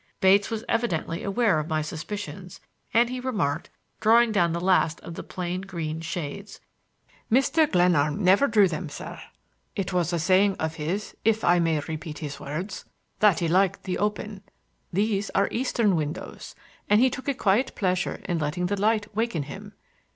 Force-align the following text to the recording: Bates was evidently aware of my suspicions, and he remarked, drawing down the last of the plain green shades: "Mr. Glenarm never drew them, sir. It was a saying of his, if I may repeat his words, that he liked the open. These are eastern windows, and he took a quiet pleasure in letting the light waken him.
Bates 0.19 0.49
was 0.49 0.65
evidently 0.67 1.21
aware 1.23 1.59
of 1.59 1.67
my 1.69 1.83
suspicions, 1.83 2.59
and 2.91 3.07
he 3.07 3.19
remarked, 3.19 3.69
drawing 3.99 4.31
down 4.31 4.51
the 4.51 4.59
last 4.59 4.99
of 5.01 5.13
the 5.13 5.21
plain 5.21 5.61
green 5.61 6.01
shades: 6.01 6.59
"Mr. 7.31 7.71
Glenarm 7.71 8.23
never 8.23 8.47
drew 8.47 8.67
them, 8.67 8.89
sir. 8.89 9.21
It 9.75 9.93
was 9.93 10.11
a 10.11 10.17
saying 10.17 10.55
of 10.55 10.73
his, 10.77 11.15
if 11.23 11.43
I 11.43 11.59
may 11.59 11.79
repeat 11.81 12.17
his 12.17 12.39
words, 12.39 12.83
that 13.19 13.41
he 13.41 13.47
liked 13.47 13.83
the 13.83 13.99
open. 13.99 14.41
These 14.91 15.29
are 15.35 15.47
eastern 15.51 15.95
windows, 15.95 16.55
and 16.89 16.99
he 16.99 17.11
took 17.11 17.27
a 17.27 17.35
quiet 17.35 17.75
pleasure 17.75 18.21
in 18.27 18.39
letting 18.39 18.65
the 18.65 18.81
light 18.81 19.15
waken 19.15 19.43
him. 19.43 19.73